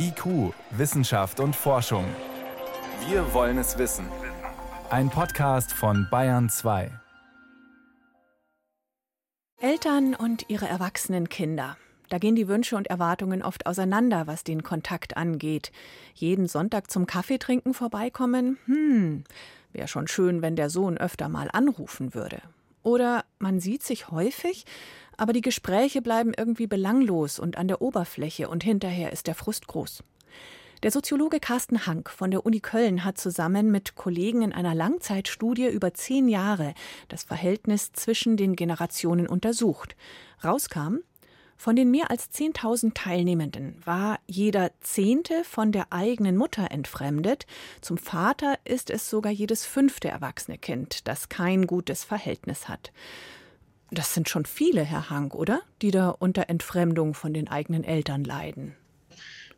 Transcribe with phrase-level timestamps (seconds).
[0.00, 2.04] IQ, Wissenschaft und Forschung.
[3.08, 4.06] Wir wollen es wissen.
[4.90, 6.92] Ein Podcast von Bayern 2.
[9.60, 11.76] Eltern und ihre erwachsenen Kinder.
[12.10, 15.72] Da gehen die Wünsche und Erwartungen oft auseinander, was den Kontakt angeht.
[16.14, 18.56] Jeden Sonntag zum Kaffeetrinken vorbeikommen?
[18.66, 19.24] Hm,
[19.72, 22.40] wäre schon schön, wenn der Sohn öfter mal anrufen würde.
[22.82, 24.64] Oder man sieht sich häufig,
[25.16, 29.66] aber die Gespräche bleiben irgendwie belanglos und an der Oberfläche und hinterher ist der Frust
[29.66, 30.02] groß.
[30.84, 35.66] Der Soziologe Carsten Hank von der Uni Köln hat zusammen mit Kollegen in einer Langzeitstudie
[35.66, 36.72] über zehn Jahre
[37.08, 39.96] das Verhältnis zwischen den Generationen untersucht.
[40.44, 40.98] Rauskam,
[41.58, 47.46] von den mehr als 10.000 Teilnehmenden war jeder Zehnte von der eigenen Mutter entfremdet.
[47.80, 52.92] Zum Vater ist es sogar jedes fünfte erwachsene Kind, das kein gutes Verhältnis hat.
[53.90, 55.60] Das sind schon viele, Herr Hank, oder?
[55.82, 58.76] Die da unter Entfremdung von den eigenen Eltern leiden.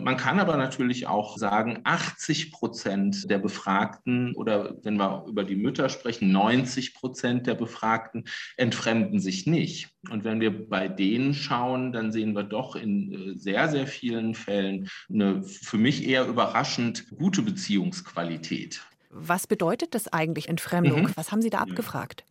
[0.00, 5.56] Man kann aber natürlich auch sagen, 80 Prozent der Befragten oder wenn wir über die
[5.56, 8.24] Mütter sprechen, 90 Prozent der Befragten
[8.56, 9.90] entfremden sich nicht.
[10.10, 14.34] Und wenn wir bei denen schauen, dann sehen wir doch in äh, sehr, sehr vielen
[14.34, 18.82] Fällen eine für mich eher überraschend gute Beziehungsqualität.
[19.10, 21.02] Was bedeutet das eigentlich Entfremdung?
[21.02, 21.12] Mhm.
[21.14, 22.24] Was haben Sie da abgefragt?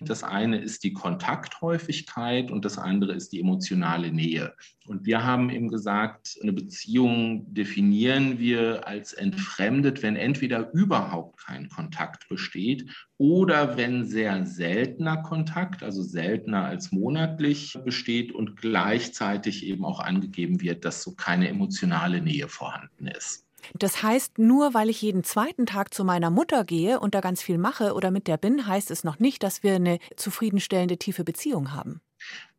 [0.00, 4.54] Das eine ist die Kontakthäufigkeit und das andere ist die emotionale Nähe.
[4.86, 11.68] Und wir haben eben gesagt, eine Beziehung definieren wir als entfremdet, wenn entweder überhaupt kein
[11.68, 19.84] Kontakt besteht oder wenn sehr seltener Kontakt, also seltener als monatlich besteht und gleichzeitig eben
[19.84, 23.44] auch angegeben wird, dass so keine emotionale Nähe vorhanden ist.
[23.78, 27.42] Das heißt, nur weil ich jeden zweiten Tag zu meiner Mutter gehe und da ganz
[27.42, 31.24] viel mache oder mit der bin, heißt es noch nicht, dass wir eine zufriedenstellende tiefe
[31.24, 32.00] Beziehung haben.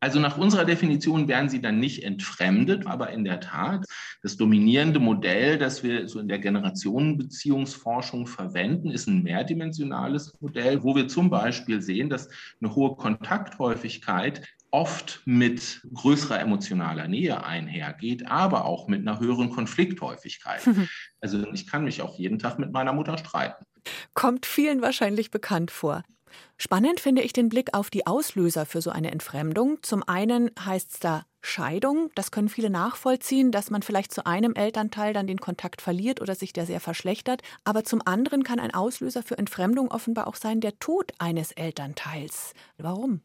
[0.00, 3.84] Also nach unserer Definition werden sie dann nicht entfremdet, aber in der Tat
[4.22, 10.94] das dominierende Modell, das wir so in der Generationenbeziehungsforschung verwenden, ist ein mehrdimensionales Modell, wo
[10.94, 12.28] wir zum Beispiel sehen, dass
[12.60, 14.42] eine hohe Kontakthäufigkeit
[14.76, 20.60] oft mit größerer emotionaler Nähe einhergeht, aber auch mit einer höheren Konflikthäufigkeit.
[21.22, 23.64] Also ich kann mich auch jeden Tag mit meiner Mutter streiten.
[24.14, 26.04] Kommt vielen wahrscheinlich bekannt vor.
[26.56, 29.78] Spannend finde ich den Blick auf die Auslöser für so eine Entfremdung.
[29.82, 32.10] Zum einen heißt es da Scheidung.
[32.14, 36.36] Das können viele nachvollziehen, dass man vielleicht zu einem Elternteil dann den Kontakt verliert oder
[36.36, 37.42] sich der sehr verschlechtert.
[37.64, 42.52] Aber zum anderen kann ein Auslöser für Entfremdung offenbar auch sein der Tod eines Elternteils.
[42.78, 43.22] Warum?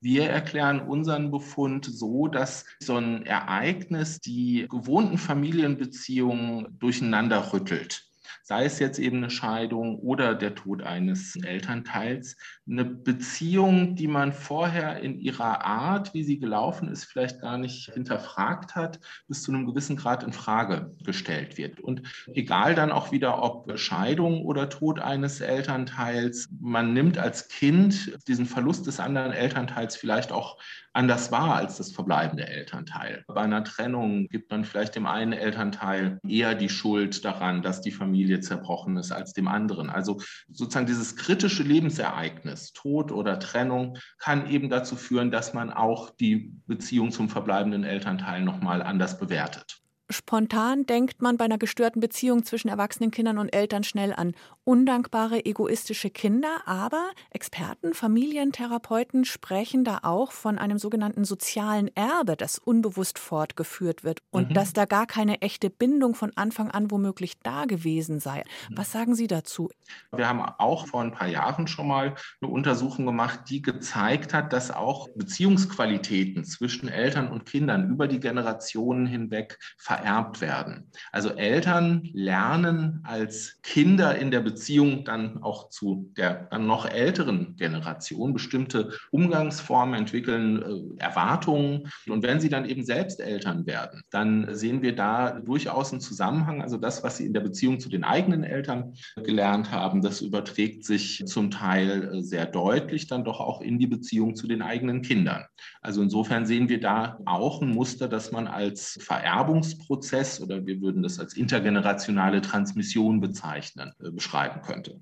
[0.00, 8.05] Wir erklären unseren Befund so, dass so ein Ereignis die gewohnten Familienbeziehungen durcheinander rüttelt
[8.42, 12.36] sei es jetzt eben eine Scheidung oder der Tod eines Elternteils,
[12.68, 17.92] eine Beziehung, die man vorher in ihrer Art, wie sie gelaufen ist, vielleicht gar nicht
[17.92, 18.98] hinterfragt hat,
[19.28, 21.80] bis zu einem gewissen Grad in Frage gestellt wird.
[21.80, 22.02] Und
[22.34, 28.46] egal dann auch wieder, ob Scheidung oder Tod eines Elternteils, man nimmt als Kind diesen
[28.46, 30.58] Verlust des anderen Elternteils vielleicht auch
[30.96, 33.22] anders wahr als das verbleibende Elternteil.
[33.26, 37.90] Bei einer Trennung gibt man vielleicht dem einen Elternteil eher die Schuld daran, dass die
[37.90, 39.90] Familie zerbrochen ist, als dem anderen.
[39.90, 46.10] Also sozusagen dieses kritische Lebensereignis, Tod oder Trennung, kann eben dazu führen, dass man auch
[46.10, 49.80] die Beziehung zum verbleibenden Elternteil nochmal anders bewertet.
[50.08, 55.44] Spontan denkt man bei einer gestörten Beziehung zwischen erwachsenen Kindern und Eltern schnell an undankbare,
[55.44, 63.18] egoistische Kinder, aber Experten, Familientherapeuten sprechen da auch von einem sogenannten sozialen Erbe, das unbewusst
[63.18, 64.54] fortgeführt wird und mhm.
[64.54, 68.44] dass da gar keine echte Bindung von Anfang an womöglich da gewesen sei.
[68.70, 68.78] Mhm.
[68.78, 69.70] Was sagen Sie dazu?
[70.14, 74.52] Wir haben auch vor ein paar Jahren schon mal eine Untersuchung gemacht, die gezeigt hat,
[74.52, 80.90] dass auch Beziehungsqualitäten zwischen Eltern und Kindern über die Generationen hinweg verändert vererbt werden.
[81.12, 87.56] Also Eltern lernen als Kinder in der Beziehung dann auch zu der dann noch älteren
[87.56, 90.62] Generation bestimmte Umgangsformen entwickeln,
[90.98, 91.90] äh, Erwartungen.
[92.08, 96.62] Und wenn sie dann eben selbst Eltern werden, dann sehen wir da durchaus einen Zusammenhang.
[96.62, 100.84] Also das, was sie in der Beziehung zu den eigenen Eltern gelernt haben, das überträgt
[100.84, 105.02] sich zum Teil äh, sehr deutlich dann doch auch in die Beziehung zu den eigenen
[105.02, 105.44] Kindern.
[105.80, 110.80] Also insofern sehen wir da auch ein Muster, das man als Vererbungsprozess Prozess oder wir
[110.80, 115.00] würden das als intergenerationale Transmission bezeichnen, äh, beschreiben könnte.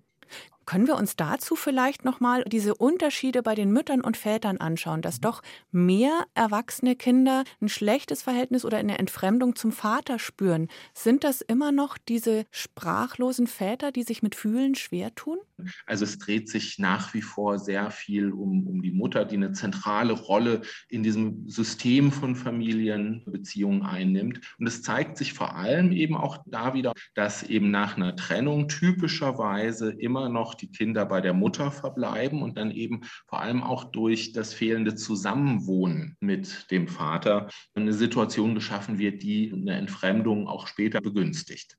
[0.67, 5.21] Können wir uns dazu vielleicht nochmal diese Unterschiede bei den Müttern und Vätern anschauen, dass
[5.21, 10.69] doch mehr erwachsene Kinder ein schlechtes Verhältnis oder eine Entfremdung zum Vater spüren?
[10.93, 15.39] Sind das immer noch diese sprachlosen Väter, die sich mit Fühlen schwer tun?
[15.87, 19.53] Also es dreht sich nach wie vor sehr viel um, um die Mutter, die eine
[19.53, 24.41] zentrale Rolle in diesem System von Familienbeziehungen einnimmt.
[24.59, 28.69] Und es zeigt sich vor allem eben auch da wieder, dass eben nach einer Trennung
[28.69, 33.85] typischerweise immer noch die Kinder bei der Mutter verbleiben und dann eben vor allem auch
[33.85, 40.67] durch das fehlende Zusammenwohnen mit dem Vater eine Situation geschaffen wird, die eine Entfremdung auch
[40.67, 41.77] später begünstigt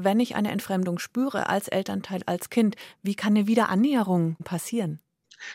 [0.00, 5.00] wenn ich eine Entfremdung spüre als Elternteil, als Kind, wie kann eine Wiederannäherung passieren?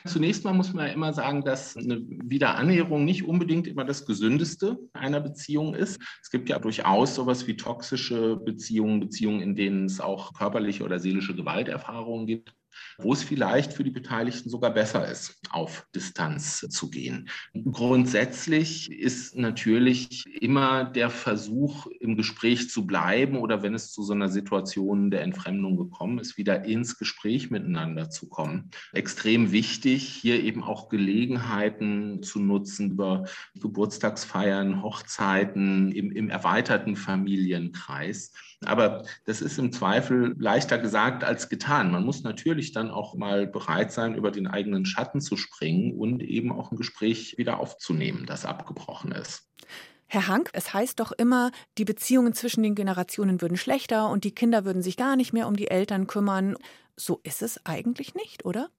[0.06, 4.78] Zunächst mal muss man ja immer sagen, dass eine Wiederannäherung nicht unbedingt immer das Gesündeste
[4.94, 6.02] einer Beziehung ist.
[6.22, 11.00] Es gibt ja durchaus sowas wie toxische Beziehungen, Beziehungen, in denen es auch körperliche oder
[11.00, 12.56] seelische Gewalterfahrungen gibt
[12.98, 17.30] wo es vielleicht für die Beteiligten sogar besser ist, auf Distanz zu gehen.
[17.72, 24.14] Grundsätzlich ist natürlich immer der Versuch, im Gespräch zu bleiben oder wenn es zu so
[24.14, 28.70] einer Situation der Entfremdung gekommen ist, wieder ins Gespräch miteinander zu kommen.
[28.92, 33.26] Extrem wichtig, hier eben auch Gelegenheiten zu nutzen über
[33.56, 38.32] Geburtstagsfeiern, Hochzeiten im, im erweiterten Familienkreis
[38.66, 41.92] aber das ist im Zweifel leichter gesagt als getan.
[41.92, 46.24] Man muss natürlich dann auch mal bereit sein, über den eigenen Schatten zu springen und
[46.24, 49.50] eben auch ein Gespräch wieder aufzunehmen, das abgebrochen ist.
[50.08, 54.36] Herr Hank, es heißt doch immer, die Beziehungen zwischen den Generationen würden schlechter und die
[54.36, 56.56] Kinder würden sich gar nicht mehr um die Eltern kümmern.
[56.96, 58.70] So ist es eigentlich nicht, oder?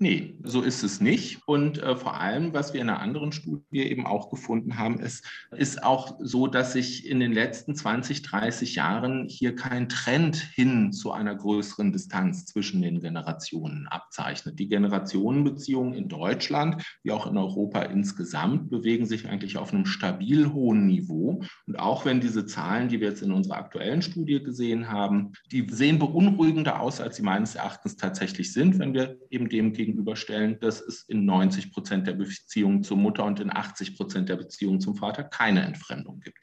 [0.00, 1.38] Nee, so ist es nicht.
[1.46, 5.24] Und äh, vor allem, was wir in einer anderen Studie eben auch gefunden haben, ist,
[5.52, 10.92] ist auch so, dass sich in den letzten 20, 30 Jahren hier kein Trend hin
[10.92, 14.58] zu einer größeren Distanz zwischen den Generationen abzeichnet.
[14.58, 20.52] Die Generationenbeziehungen in Deutschland, wie auch in Europa insgesamt, bewegen sich eigentlich auf einem stabil
[20.52, 21.40] hohen Niveau.
[21.68, 25.66] Und auch wenn diese Zahlen, die wir jetzt in unserer aktuellen Studie gesehen haben, die
[25.70, 30.82] sehen beunruhigender aus, als sie meines Erachtens tatsächlich sind, wenn wir eben dem gegenüberstellen, dass
[30.82, 34.96] es in 90 Prozent der Beziehungen zur Mutter und in 80 Prozent der Beziehungen zum
[34.96, 36.38] Vater keine Entfremdung gibt.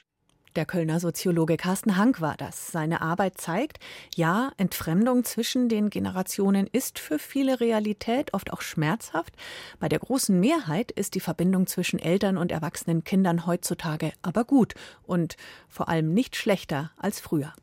[0.55, 2.71] Der Kölner Soziologe Carsten Hank war das.
[2.71, 3.77] Seine Arbeit zeigt,
[4.15, 9.35] ja, Entfremdung zwischen den Generationen ist für viele Realität, oft auch schmerzhaft.
[9.79, 14.73] Bei der großen Mehrheit ist die Verbindung zwischen Eltern und erwachsenen Kindern heutzutage aber gut
[15.03, 15.37] und
[15.69, 17.53] vor allem nicht schlechter als früher.